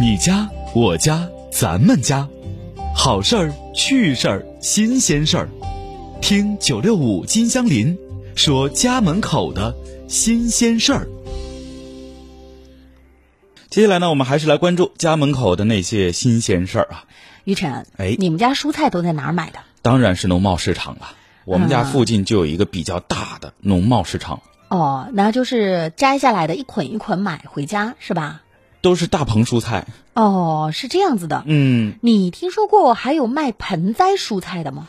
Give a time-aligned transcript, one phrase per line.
[0.00, 2.26] 你家、我家、咱们家，
[2.96, 5.48] 好事儿、趣事儿、新鲜事儿，
[6.22, 7.98] 听九六五金香林
[8.34, 9.76] 说家门口的
[10.08, 11.06] 新鲜事儿。
[13.68, 17.04] 接下来呢，我们还是来关注家门口的那些新鲜事儿啊。
[17.44, 19.58] 于晨，哎你们家蔬菜都在哪儿买的？
[19.82, 21.10] 当然是农贸市场了。
[21.44, 24.40] 我们家嗯附近就有一个比较大的农贸市场，
[24.70, 28.40] 哦，那就是摘下来的一捆一捆买回家是吧？
[28.80, 29.86] 都是大棚蔬菜。
[30.14, 31.44] 哦，是这样子的。
[31.46, 34.88] 嗯，你听说过还有卖盆栽蔬菜的吗？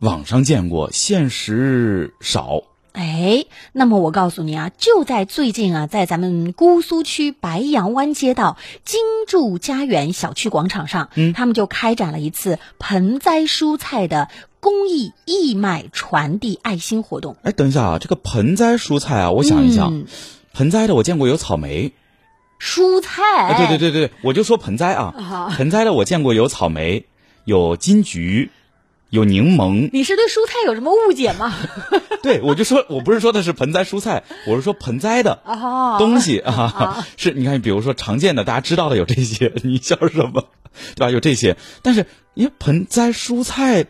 [0.00, 2.62] 网上见过，现实少。
[2.92, 14.28] 哎，那么我告诉你啊，就在最近啊，在咱们姑苏区白杨湾街道金筑家园小区广场上，嗯他们就开展了一次盆栽蔬菜的
[14.58, 17.36] 公益义卖传递爱心活动。
[17.42, 20.06] 哎，等一下啊，这个盆栽蔬菜啊，我想一想，嗯
[20.54, 21.92] 盆栽的我见过有草莓，
[22.60, 27.06] 蔬菜，哎，对对对对，我就说盆栽啊，啊盆栽的我见过有草莓，
[27.44, 28.50] 有金桔，
[29.10, 31.54] 有柠檬，你是对蔬菜有什么误解吗？
[32.22, 40.48] 对我就说我不是说的是盆栽蔬菜，我是说盆栽的哦，东西啊， 是你看，比如说常见的大家知道的有这些，你笑什么？
[40.94, 41.10] 对吧？
[41.10, 43.86] 有这些，但是因为盆栽蔬菜，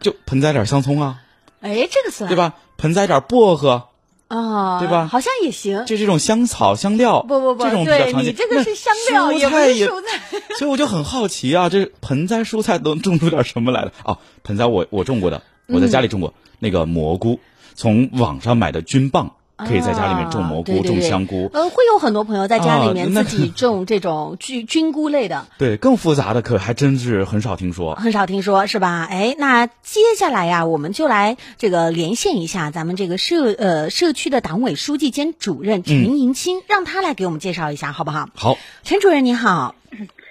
[0.00, 1.20] 就盆栽点香葱啊，
[1.60, 2.36] 哎，这个算对？
[2.36, 2.54] 吧？
[2.76, 3.88] 盆栽点薄荷，
[4.28, 5.84] 啊，对吧好像也行。
[5.86, 8.32] 就这种香草香料，不不不，这种比较对常见。
[8.32, 10.42] 你这个是香料，也不蔬菜蔬菜。
[10.58, 13.92] 所以我就很好奇啊，这盆栽蔬菜都种出点什么来了？
[14.04, 17.40] 哦，盆栽我我种过的，我在家里种过、那个蘑菇，
[17.74, 19.34] 从网上买的菌棒，
[19.66, 21.50] 可以在家里面种蘑菇、种啊对对对香菇。
[21.52, 27.94] 呃，会有很多朋友在家里面自己种这种菌菌菇类的， 对，更复杂的可还真是很少听说。
[27.96, 29.06] 很少听说是吧？
[29.10, 38.28] 哎，那接下来呀，我们就来这个连线一下咱们这个社呃社区的党委书记兼主任陈迎清，让他来给我们介绍一下，好不好？
[38.34, 39.74] 好，陈主任你好，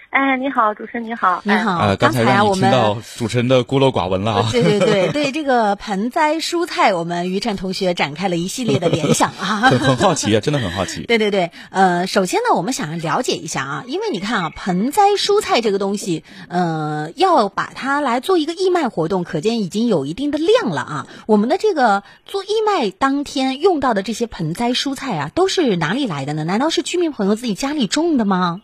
[0.10, 2.72] 哎，你好，主持人你好，你好，呃，刚才让你我们。
[2.72, 4.50] 听到主持人的孤陋寡闻了啊。
[4.52, 9.60] 对对对对， 这个盆栽蔬菜，我们于晨同学展开了一系列的联想啊。
[9.70, 11.04] 很很好奇啊，真的很好奇。
[11.08, 21.08] 对对对，呃，首先呢，我们想要了解一下啊，因为你看啊，盆栽蔬菜这个东西，呃，要把它来做一个义卖活动，可见已经有一定的量了啊。
[21.26, 26.46] 我们的这个做义卖当天用到的这些盆栽蔬菜啊，都是哪里来的呢？
[26.46, 28.62] 难道是居民朋友自己家里种的吗？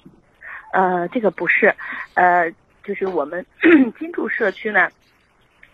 [0.74, 1.74] 呃，这个不是，
[2.16, 2.52] 呃，
[2.84, 3.46] 就是我们
[4.00, 4.90] 金柱社区呢，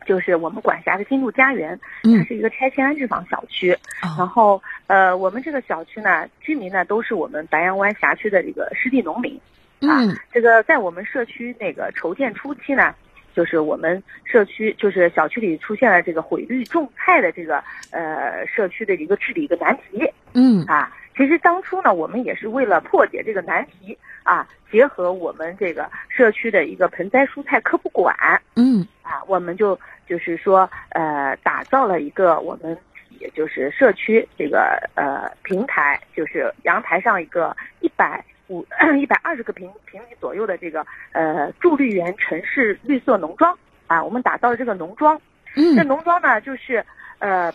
[0.05, 3.69] 就是我们管辖的金柱家园，它嗯，是一个拆迁安置房小区。
[4.01, 9.39] 然哦，后，呃，我们这个小区呢，居民呢都是我们白杨湾辖区的这个湿地农民。
[9.81, 12.93] 嗯这个在我们社区那个筹建初期呢，
[13.33, 20.03] 就是我们社区就是小区里出现了这个毁绿种菜的这个呃社区的一个治理一个难题。
[20.33, 28.16] 嗯啊，其实当初呢，我们也是为了破解这个难题啊，结合我们这个社区的一个盆栽蔬菜科普馆
[28.56, 29.78] 嗯啊，我们就
[30.08, 32.78] 就是说呃，打造了一个我们
[33.19, 38.66] 也就是社区这个呃平台，就是阳台上一个一百五
[38.97, 43.53] 一百二十个平平米左右的这个呃助绿园城市绿色农庄
[43.88, 45.19] 啊，我们打造了这个农庄。
[45.53, 46.85] 这嗯农庄呢，就是
[47.18, 47.52] 呃，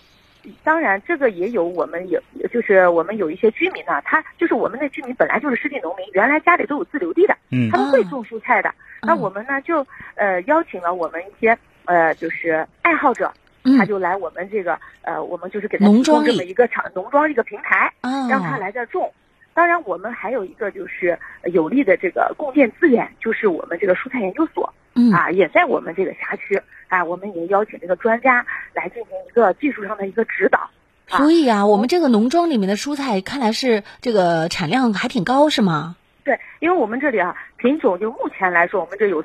[0.63, 2.21] 当然这个也有我们有，
[2.53, 8.73] 就是我们有一些居民呢，他就是我们的居民本来就是湿地农民，原来家里都有自留地的，嗯他们会种蔬菜的。
[9.03, 13.33] 那嗯我们呢就呃邀请了我们一些呃就是爱好者，
[13.65, 19.13] 嗯他就来我们这个呃我们就是给他提供这么一个场农庄一个平台，啊，让他来这儿种。
[19.53, 21.17] 当然，我们还有一个就是
[21.53, 24.73] 有利的这个供电资源，就是我们这个蔬菜研究所。
[24.95, 30.59] 嗯啊，也在我们这个辖区啊，我们也邀请这个专家来进行一个技术上的一个指导。
[30.59, 35.97] 啊所以啊，我们这个农庄里面的蔬菜看来是这个产量还挺高，是吗？
[36.25, 39.23] 对，因为我们这里啊，品种就目前来说，我们这有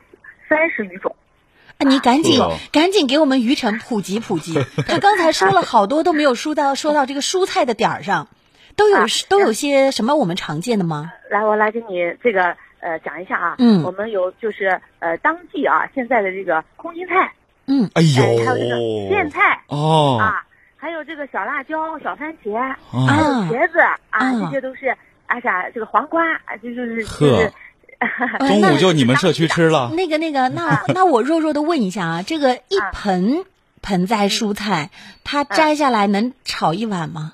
[0.49, 1.15] 三十余种。
[1.77, 4.55] 啊，你赶紧、哦赶紧给我们于晨普及普及。
[4.85, 8.27] 他刚才说了好多都没有说到说到这个蔬菜的点儿上，
[8.75, 11.13] 都有、啊都有些什么我们常见的吗？
[11.31, 13.55] 来，我来给你这个呃讲一下啊。
[13.59, 13.83] 嗯。
[13.83, 17.33] 我们有就是呃当季啊现在的这个空心菜，
[17.67, 17.89] 嗯。
[17.93, 18.23] 哎呦。
[18.23, 19.61] 哎，还有这个苋菜。
[19.67, 20.17] 哦。
[20.19, 20.43] 啊，
[20.77, 22.75] 还有这个小辣椒、小番茄，啊。
[22.91, 24.31] 还有茄子啊，啊。
[24.31, 24.95] 这些都是
[25.27, 27.51] 啊啥这个黄瓜啊，就是就是。
[27.99, 29.91] 呃中午就你们社区吃了。
[29.93, 33.43] 那个那个，那那我弱弱的问一下啊，这个一啊盆
[33.81, 34.89] 盆栽蔬菜，
[35.25, 37.33] 它摘下来能炒一碗吗？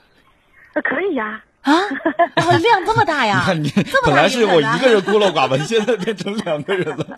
[0.74, 1.74] 呃可以呀、啊，
[2.46, 3.42] 哦，量这么大呀！
[3.58, 7.06] 你看你这么大本来是我一个人孤陋寡闻，现在变成两个人了。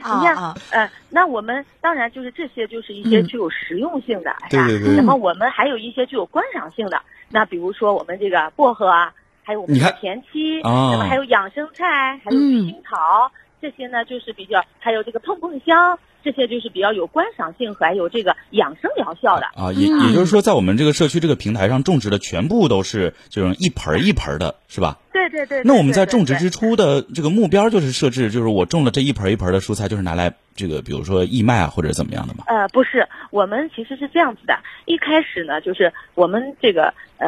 [0.00, 3.26] 你看，啊啊，呃，那我们当然就是这些，就是一些嗯。
[3.26, 4.66] 具有实用性的，是吧？
[4.66, 4.86] 对对。
[4.88, 6.98] 对那么我们还有一些具有观赏性的，
[7.28, 9.12] 那比如说我们这个薄荷啊，
[9.44, 10.90] 还有我们的田七，啊。
[10.92, 12.64] 那么还有养生菜，还有嗯。
[12.66, 19.46] 青桃，这些呢就是比较，还有这个碰碰香，这些就是比较有观赏性和还有这个养生疗效的。
[19.54, 24.98] 啊，也嗯也就是说，在我们这个社区这个平台上种植的全部都是这种一盆儿一盆儿的，是吧？
[25.12, 25.62] 对对对。
[25.64, 32.44] 那我们在种植之初的这个目标就是设置，就是我种了这一盆儿一盆儿的蔬菜，就是拿来这个，比如说义卖啊，或者怎么样的嘛？
[32.46, 34.58] 呃，不是，我们其实是这样子的。
[34.86, 37.26] 一开始呢，就是我们这个呃，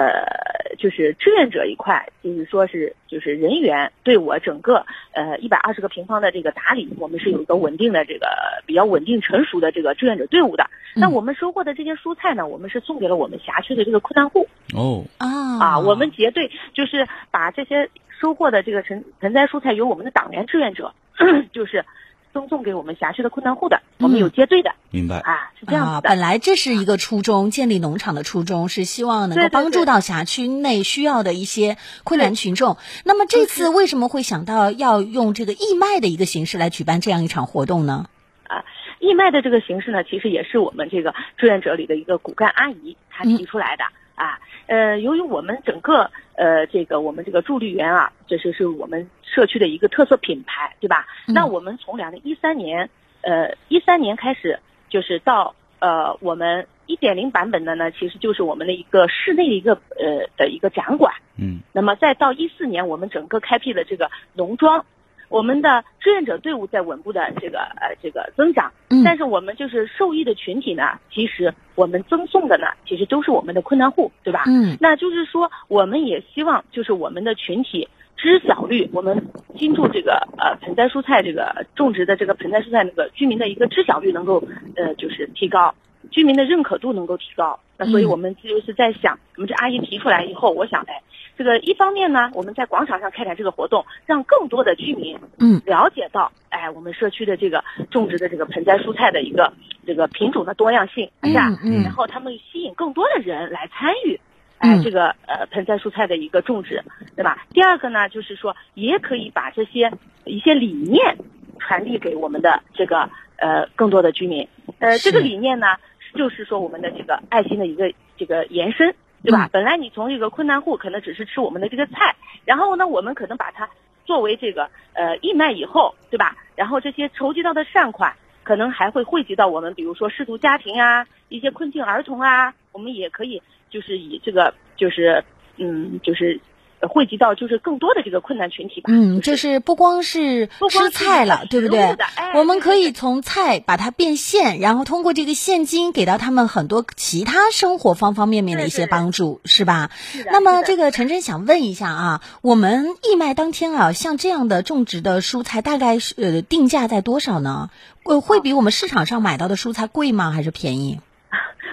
[0.78, 8.26] 就是志愿者一块，就是说是就是人员对我整个呃一百二十个平方的这个打理，我们是有一个稳定的这个
[8.66, 10.68] 比较稳定成熟的这个志愿者队伍的。
[10.96, 17.88] 那嗯我们收获的这些蔬菜呢，我们是送给了我们辖区的这个困难户哦，啊啊，我们结对就是把这些
[18.20, 20.92] 收获的这个成盆栽蔬菜由我们的党员志愿者，
[21.52, 21.84] 就是
[22.32, 24.72] 赠送给我们辖区的困难户的，我们有接对的。
[24.90, 25.18] 明白。
[25.18, 26.00] 啊，是这样的。
[26.02, 32.76] 本来这是一个初衷，建立农场的初衷是希望能够帮助到辖区内需要的一些困难群众。
[33.04, 38.06] 那么这次为什么会想到要用这个义卖的一个形式来举办这样一场活动呢？
[38.44, 38.64] 啊
[38.98, 43.84] 义卖的这个形式呢，其实也是我们这个志愿者里的一个骨干阿姨她提出来的、
[44.20, 44.38] 啊。
[44.66, 51.06] 呃，由于我们整个呃这个我们这个助绿园啊，这是是我们社区的一个特色品牌，对吧？
[51.26, 52.88] 嗯那我们从两零一三年
[53.22, 61.12] 呃一三年开始，就是到呃我们一点零版本的呢，其实就是我们的一个室内的一个呃的一个展馆。
[61.36, 64.84] 嗯那么再到一四年，我们整个开辟了这个农庄，
[65.30, 69.02] 我们的志愿者队伍在稳步的这个呃这个增长，嗯。
[69.04, 74.44] 但是我们就是受益的群体呢，其实我们赠送的呢，其实都是我们的困难户，对吧？
[74.48, 74.76] 嗯。
[74.80, 79.24] 那就是说，我们也希望就是我们的群体知晓率，我们
[79.56, 84.42] 金助这个呃盆栽蔬菜这个种植的这个盆栽蔬菜那个居民的一个知晓率能够
[84.76, 85.74] 呃就是提高，
[86.10, 87.58] 居民的认可度能够提高。
[87.76, 91.00] 那所以嗯我们就是在想，我们这阿姨提出来以后，我想哎，
[91.38, 99.52] 这个一方面呢，我们在广场上开展这个活动，让更多的居民嗯了解到，哎，我们社区的这个种植的这个盆栽蔬菜的一个
[99.86, 101.56] 这个品种的多样性，是吧？
[101.64, 104.20] 嗯然后他们吸引更多的人来参与，
[104.58, 106.82] 哎，嗯这个呃盆栽蔬菜的一个种植，
[107.16, 107.46] 对吧？
[107.54, 109.90] 第二个呢，就是说也可以把这些
[110.24, 111.16] 一些理念
[111.58, 114.46] 传递给我们的这个呃更多的居民，
[114.80, 115.66] 呃，这个理念呢，
[116.14, 118.94] 就是说我们的这个爱心的一个这个延伸。
[119.22, 119.48] 对吧？
[119.48, 122.16] 嗯本来你从这个困难户可能只是吃我们的这个菜，
[122.46, 123.68] 然后呢，我们可能把它
[124.06, 126.38] 作为这个呃义卖以后，对吧？
[126.56, 128.14] 然后这些筹集到的善款，
[128.44, 135.22] 可能还会汇集到我们，比如说失独家庭啊，一些困境儿童啊，我们也可以就是以这个就是
[135.58, 136.40] 嗯就是
[136.80, 138.90] 呃汇集到就是更多的这个困难群体吧。
[138.92, 141.96] 嗯，就是不光是吃菜了，对不对
[142.34, 149.90] 我们可以从菜把它变现，然后通过这个现金给到他们很多其他生活方方面面的一些帮助，是吧？
[150.12, 157.70] 是那么这个晨晨想问一下啊，我们义卖当天啊，像这样的种植的蔬菜，大概是呃定价在多少呢？
[158.04, 160.30] 呃，会比我们市场上买到的蔬菜贵吗？
[160.30, 161.00] 还是便宜？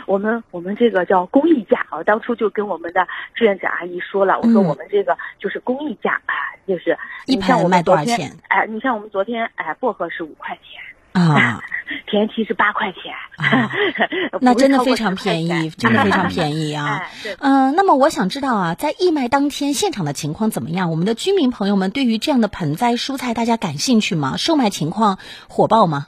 [0.07, 6.33] 我们我们这个叫公益价啊，当初就跟我们的志愿者阿姨说了，我说嗯我们这个就是公益价啊，
[6.67, 8.35] 就是一你像我盆卖们多少钱？
[8.47, 10.81] 哎，你像我们昨天哎，薄荷是五块钱。
[11.13, 11.63] 啊，
[12.05, 13.71] 田七是八块钱，啊
[14.39, 17.07] 那真的非常便宜， 真的非常便宜啊。
[17.39, 20.91] 嗯、那么我想知道啊，在义卖当天现场的情况怎么样？
[20.91, 24.37] 我们的居民朋友们对于这样的盆栽蔬菜，大家感兴趣吗？
[24.37, 25.17] 售卖情况
[25.49, 26.05] 火爆吗？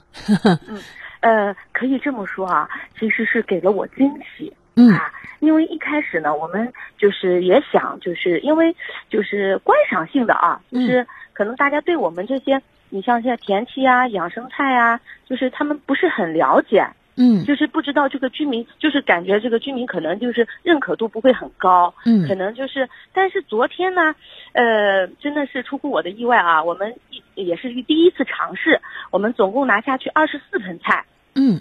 [1.20, 4.52] 呃，可以这么说啊，其实是给了我惊喜。
[4.76, 8.74] 嗯啊，因为一开始呢，我们就是也想，就是因为
[9.10, 16.86] 就是观赏性的啊，嗯就是可能大家对我们这些，你像现在田七啊、养生菜啊，就是他们不是很了解，
[17.16, 17.44] 嗯。
[17.44, 22.26] 就是不知道这个居民，就是感觉这个居民可能就是认可度不会很高，嗯。
[22.26, 24.14] 可嗯能就是，但是昨天呢，
[24.52, 26.96] 呃，真的是出乎我的意外啊，我们
[27.34, 31.60] 也是第一次尝试，我们总共拿下去二十四盆菜，嗯。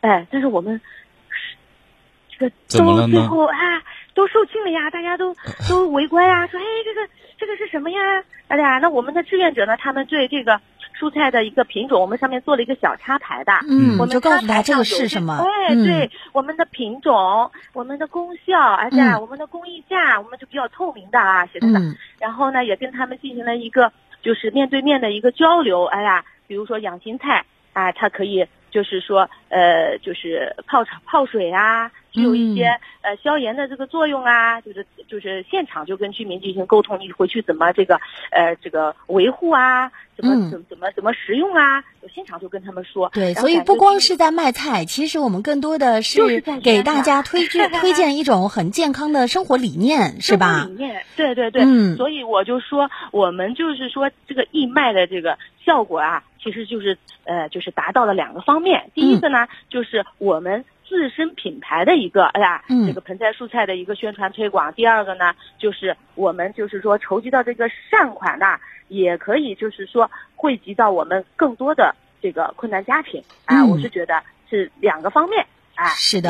[0.00, 0.80] 哎，但是我们
[2.30, 3.54] 这个都最后啊
[4.14, 5.34] 都售罄了呀，大家都
[5.68, 7.06] 都围观呀，说哎这个
[7.38, 8.00] 这个是什么呀？
[8.48, 10.60] 哎呀，那我们的志愿者呢，他们对这个
[11.00, 13.52] 蔬菜的一个品种，我们上面做了一个小插牌的。
[13.66, 15.38] 嗯，我们就告诉他这个是什么？
[15.38, 21.78] 哎，嗯、对，我们的品种、我们的功效，而且、嗯我们的工艺价，我们就比较透明的啊，写在那。
[21.80, 23.90] 嗯然后呢，也跟他们进行了一个
[24.20, 25.86] 就是面对面的一个交流。
[25.86, 27.42] 哎呀，比如说养心菜，
[27.72, 32.66] 啊，它可以就是说呃，就是泡茶泡水啊，具有一些
[33.02, 38.00] 呃消炎的这个作用啊，就是就是现场就跟居民进行沟通，你回去怎么这个
[38.30, 43.10] 呃这个维护啊，怎么怎怎么怎么食用啊，我现场就跟他们说。
[43.12, 50.66] 对，所以不光是在卖菜，其实我们更多的是给大家推荐 推荐一种很健康的生活理念，是吧？
[50.68, 51.62] 理念，对对对。
[51.64, 51.96] 嗯。
[51.96, 56.24] 所以我就说，我们就是说这个义卖的这个效果啊。
[56.42, 58.90] 其实就是呃，就是达到了两个方面。
[58.94, 64.74] 第一个呢，就是我们自身品牌的一个哎呀，这个盆栽蔬菜的一个宣传推广。
[64.74, 73.22] 第二个呢，就是我们就是说筹集到这个善款呐，也可以就是说汇集到我们更多的这个困难家庭。
[73.44, 74.20] 啊，我是觉得
[74.50, 75.46] 是两个方面。
[75.76, 76.28] 哎，是的。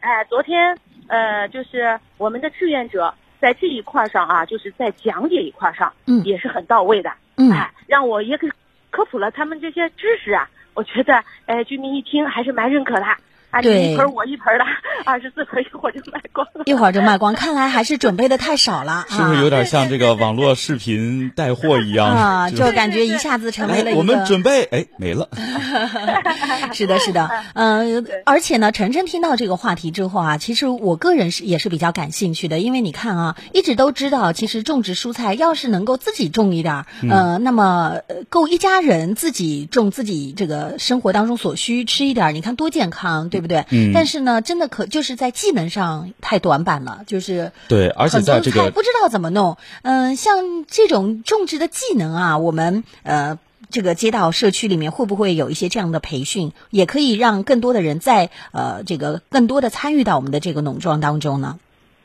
[0.00, 7.12] 哎，昨天呃，就是我们的志愿者在这一块上啊，就是在讲解一块上，嗯，也是很到位的。
[7.36, 8.48] 嗯，哎，让我也给。
[8.90, 13.06] 科普了他们这些知识啊，我觉得，哎，居民一听还是蛮认可的。
[13.52, 14.64] 啊，一盆我一盆的，
[15.04, 16.62] 二十四盆一会儿就卖光了。
[16.64, 19.04] 一会儿就卖光，看来还是准备的太少了。
[19.12, 22.50] 是不是有点像这个网络视频带货一样啊？
[22.50, 23.98] 就感觉一下子成为了一个。
[23.98, 25.28] 我们准备，哎，没了。
[26.72, 37.96] 是的，是的，嗯，而且呢，晨晨听到这个话题之后啊，其实我个人是也是比较感兴趣的，因为你看啊，一直都知道，其实种植蔬菜要是能够自己种一点儿，呃，那么
[38.30, 43.41] 够一家人自己种自己这个生活当中所需吃一点儿，你看多健康，对。
[43.42, 43.66] 对不对？
[43.70, 43.92] 嗯。
[43.92, 49.58] 但是呢，真的可就是在技能上太短板了，就是对，而且在这个不知道怎么弄。
[49.82, 53.38] 嗯，像这种种植的技能啊，我们呃
[53.70, 61.58] 这个街道社区里面会不会有一些这样的培训，也可以让更多的人在呃这个更多的参与到我们的这个农庄当中呢？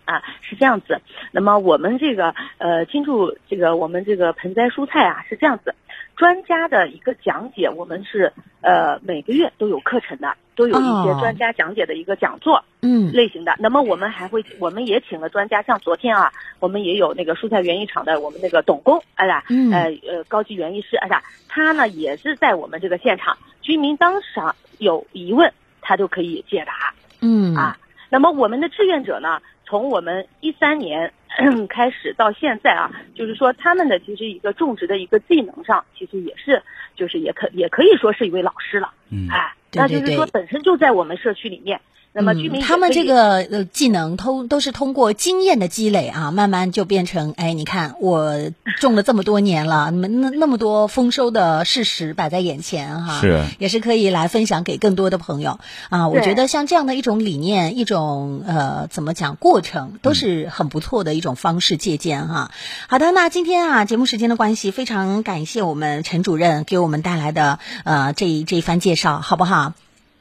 [0.06, 1.02] 啊，是这样子。
[1.34, 5.76] 那么我们这个呃金柱这个我们这个盆栽蔬菜啊是这样子。
[6.18, 13.56] 专家的一个讲解，我们是呃每个月都有课程的，都有一些专家讲解的一个讲座，嗯，类型的。
[13.60, 27.78] 那么我们还会，我们也请了专家，像昨天啊，我们也有那个蔬菜园艺场的我们那个董工，哎呀，呃呃高级园艺师，哎呀，他呢也是在我们这个现场，居民当场有疑问，他就可以解答，嗯啊。
[28.10, 31.14] 那么我们的志愿者呢，从我们一三年。
[31.70, 36.64] 开始到现在啊，就是说他们的其实一个种植的一个技能上，其实也是，
[36.96, 41.80] 就是也可也可以说是一位老师了，嗯，哎，那就是说本身就在我们社区里面。
[42.14, 48.50] 那么居民他们这个呃技能通都是通过经验的积累啊，慢慢就变成哎，你看我
[48.80, 55.60] 种了这么多年了，那么那那么多丰收的事实摆在眼前哈，是也是可以来分享给更多的朋友
[55.90, 56.08] 啊。
[56.08, 62.50] 我觉得像这样的一种理念，一种呃怎么讲过程，都是很不错的一种方式借鉴哈。
[62.88, 69.74] 好的，那今天啊节目时间的关系，非常感谢我们陈主任给我们带来的呃这这一番介绍，好不好？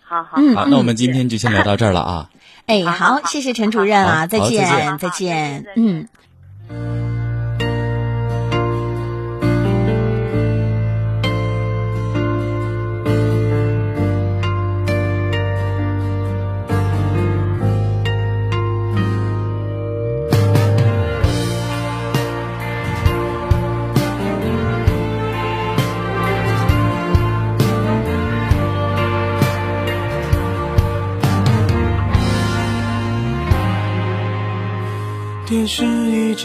[0.09, 2.31] 好好，嗯，好，那我们今天就先聊到这儿了啊。
[2.67, 7.06] 哎，好，谢谢陈主任啊，再见，再见，嗯。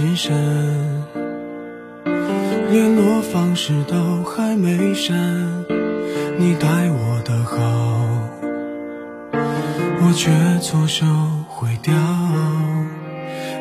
[0.02, 0.34] 一直闪，
[2.72, 5.16] 联络方式都还没删。
[6.40, 7.60] 你待我的好，
[10.02, 11.06] 我却错手
[11.48, 11.94] 毁掉。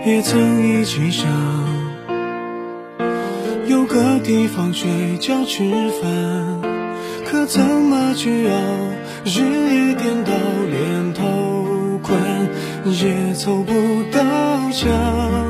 [0.07, 1.29] 也曾一起想，
[3.67, 5.63] 有个地方睡觉吃
[6.01, 6.63] 饭，
[7.27, 8.55] 可怎么去熬？
[9.27, 10.33] 日夜颠倒，
[10.71, 12.19] 连头困
[12.87, 13.75] 也凑不
[14.11, 14.23] 到
[14.71, 15.50] 墙。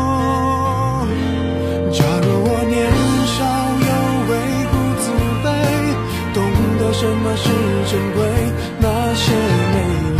[7.01, 7.49] 什么是
[7.89, 8.21] 珍贵？
[8.79, 10.10] 那些美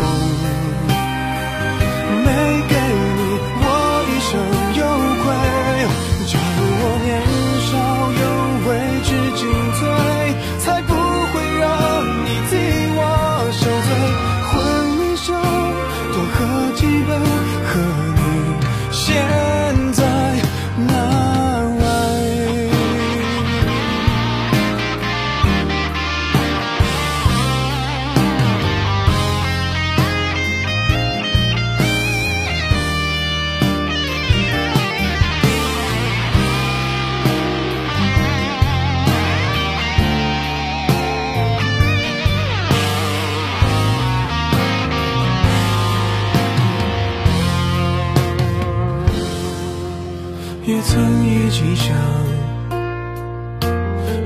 [50.64, 51.96] 也曾一起想，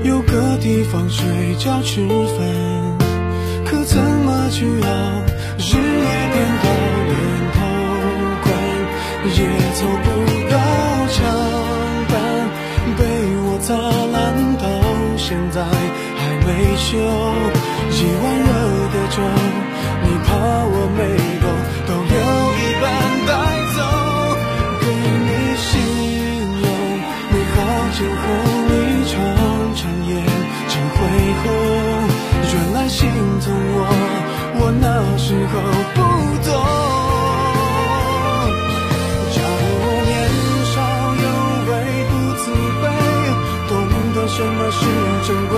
[0.04, 2.46] 有个地方睡觉吃饭，
[3.64, 4.88] 可怎么去熬？
[5.58, 6.68] 日夜颠倒，
[7.08, 7.14] 连
[7.56, 7.58] 头
[8.42, 8.46] 款
[9.32, 9.38] 也
[9.74, 10.06] 凑不
[10.50, 10.54] 到
[11.08, 11.16] 墙
[12.10, 12.14] 板，
[12.98, 13.00] 被
[13.40, 13.72] 我砸
[14.12, 14.14] 烂
[14.58, 14.64] 到
[15.16, 16.86] 现在还没修。
[17.90, 18.48] 一碗热
[18.92, 19.16] 的粥，
[20.02, 20.28] 你怕
[20.68, 21.00] 我没
[27.86, 28.22] 美好前后，
[28.68, 28.72] 你
[29.06, 29.14] 常
[29.76, 30.10] 常眼
[30.68, 30.98] 睛会
[31.42, 31.44] 红。
[32.52, 32.98] 原来心
[33.40, 33.78] 疼我，
[34.58, 34.84] 我那
[35.16, 35.54] 时候
[35.94, 35.98] 不
[36.42, 36.48] 懂。
[39.30, 40.10] 假如我年
[40.72, 40.74] 少
[41.22, 41.24] 有
[41.68, 41.70] 为
[42.10, 42.12] 不
[42.42, 42.44] 自
[42.82, 42.84] 卑，
[43.68, 43.72] 懂
[44.14, 44.78] 得什么是
[45.26, 45.54] 珍贵，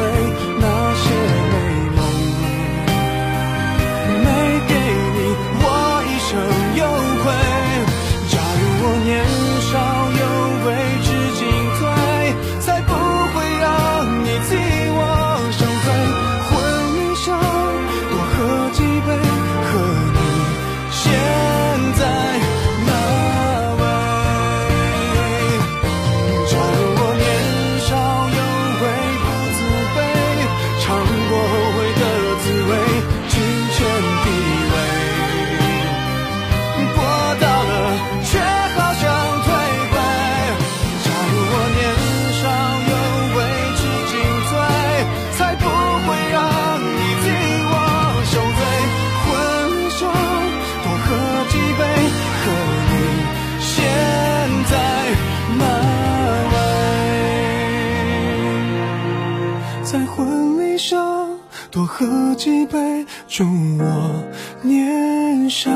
[62.39, 63.45] 几杯，祝
[63.81, 64.25] 我
[64.63, 65.69] 年少